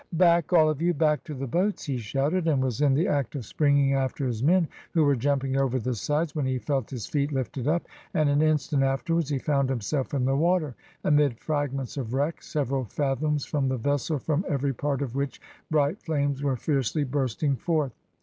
"Back, 0.13 0.51
all 0.51 0.67
of 0.67 0.81
you! 0.81 0.95
Back 0.95 1.23
to 1.25 1.35
the 1.35 1.45
boats!" 1.45 1.85
he 1.85 1.99
shouted, 1.99 2.47
and 2.47 2.59
was 2.63 2.81
in 2.81 2.95
the 2.95 3.07
act 3.07 3.35
of 3.35 3.45
springing 3.45 3.93
after 3.93 4.25
his 4.25 4.41
men, 4.41 4.67
who 4.95 5.03
were 5.03 5.15
jumping 5.15 5.55
over 5.57 5.77
the 5.77 5.93
sides, 5.93 6.33
when 6.35 6.47
he 6.47 6.57
felt 6.57 6.89
his 6.89 7.05
feet 7.05 7.31
lifted 7.31 7.67
up, 7.67 7.83
and 8.11 8.27
an 8.27 8.41
instant 8.41 8.81
afterwards 8.81 9.29
he 9.29 9.37
found 9.37 9.69
himself 9.69 10.15
in 10.15 10.25
the 10.25 10.35
water, 10.35 10.73
amid 11.03 11.37
fragments 11.37 11.97
of 11.97 12.15
wreck, 12.15 12.41
several 12.41 12.85
fathoms 12.85 13.45
from 13.45 13.67
the 13.69 13.77
vessel, 13.77 14.17
from 14.17 14.43
every 14.49 14.73
part 14.73 15.03
of 15.03 15.13
which 15.13 15.39
bright 15.69 16.01
flames 16.01 16.41
were 16.41 16.55
fiercely 16.57 17.03
bursting 17.03 17.55
forth. 17.55 17.93